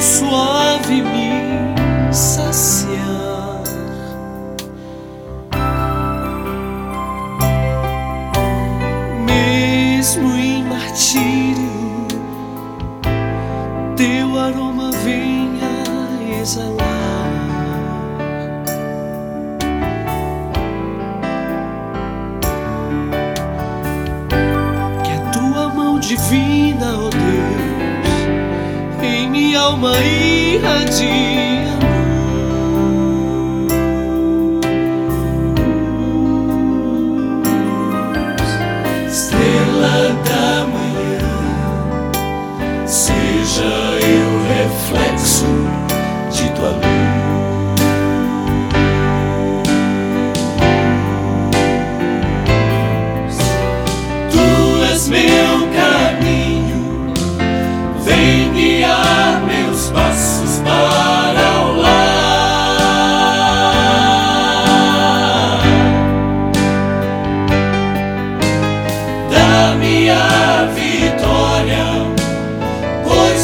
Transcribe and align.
suave 0.00 1.02
me 1.02 2.12
saciar. 2.12 3.62
Mesmo 9.24 10.34
em 10.36 10.64
martírio, 10.64 12.06
teu 13.96 14.38
aroma 14.38 14.90
venha 15.04 16.40
exalar. 16.40 16.86
Que 25.04 25.12
a 25.12 25.30
tua 25.32 25.68
mão 25.68 25.98
divina, 25.98 26.96
em 26.96 27.25
alma 29.56 29.98
irradia. 29.98 31.66
Estrela 39.06 40.12
da 40.28 40.66
manhã, 40.66 42.12
seja 42.86 43.64
eu 43.64 44.30
reflexo 44.54 45.65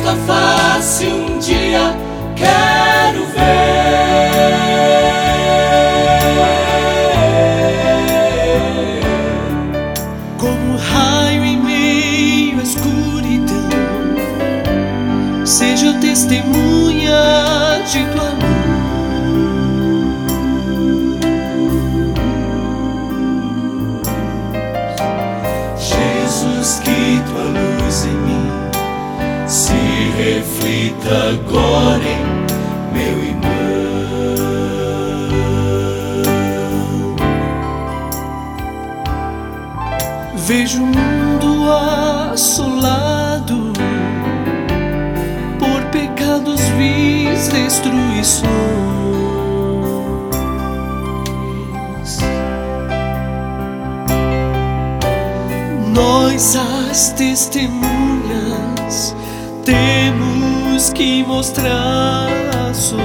tua 0.00 0.14
face 0.26 1.06
um 1.06 1.38
dia 1.38 1.96
quero 2.36 3.26
ver. 3.26 3.38
Como 10.38 10.76
raio 10.76 11.44
em 11.44 11.56
meio 11.56 12.60
à 12.60 12.62
escuridão, 12.62 13.68
seja 15.44 15.92
testemunha 16.00 17.82
de 17.90 18.04
tua 18.14 18.28
Jesus, 18.28 18.77
agora 31.10 31.98
meu 32.92 33.24
irmão. 33.24 33.48
Vejo 40.36 40.82
o 40.82 40.86
mundo 40.86 41.72
assolado 42.32 43.72
por 45.58 45.84
pecados 45.90 46.60
vis 46.78 47.48
destruições. 47.48 48.46
Nós, 55.92 56.56
as 56.56 57.12
testemunhas, 57.12 59.14
temos 59.64 60.47
que 60.94 61.24
mostrar 61.24 62.28
a 62.70 62.72
solução. 62.72 63.02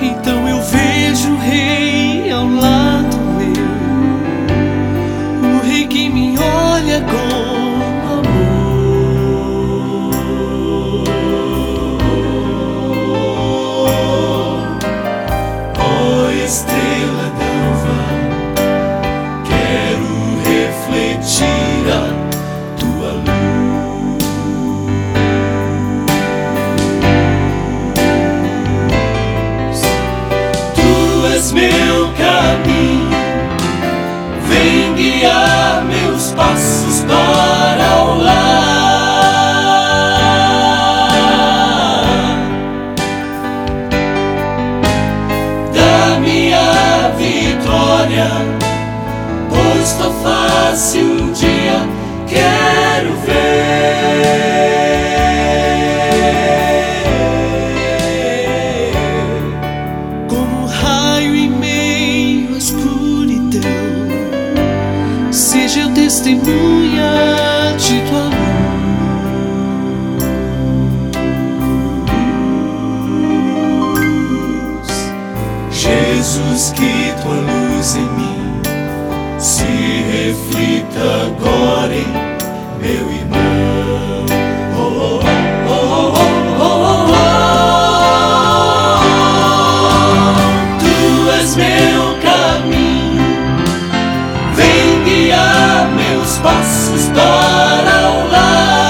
Então 0.00 0.48
eu 0.48 0.62
vejo 0.62 1.32
o 1.32 1.38
rei 1.38 2.30
ao 2.30 2.46
lado 2.46 2.63
vem 34.54 34.94
guiar 34.94 35.84
meus 35.84 36.30
passos 36.32 37.00
para 37.00 38.04
o 38.04 38.22
lar. 38.22 38.54
da 45.74 46.20
minha 46.20 47.10
vitória, 47.18 48.30
pois 49.50 49.92
tua 49.94 50.12
face 50.22 50.98
um 50.98 51.32
dia 51.32 51.80
quero 52.28 52.93
Seja 65.66 65.88
testemunha 65.94 67.10
de 67.78 68.02
tua 68.02 68.24
luz. 68.24 68.34
Jesus, 75.70 76.70
que 76.72 77.14
tua 77.22 77.36
luz 77.36 77.96
em 77.96 78.10
mim 78.10 78.60
se 79.38 79.64
reflita 79.64 81.00
agora 81.28 81.94
em 81.94 82.12
meu 82.82 83.10
irmão. 83.10 83.73
Passos 96.94 97.08
para 97.08 98.10
o 98.10 98.28
lar. 98.28 98.84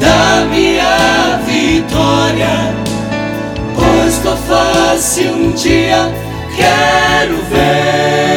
da 0.00 0.44
minha 0.46 1.38
vitória, 1.46 2.74
pois 3.74 4.18
tua 4.18 4.36
face 4.36 5.28
um 5.28 5.52
dia 5.52 6.12
quero 6.56 7.36
ver. 7.50 8.31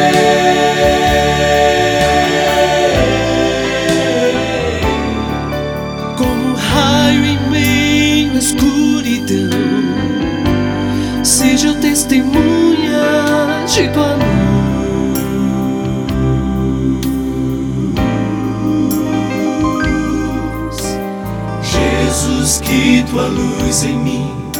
Jesus, 21.62 22.60
que 22.60 23.04
tua 23.10 23.26
luz 23.26 23.84
em 23.84 23.96
mim 23.98 24.50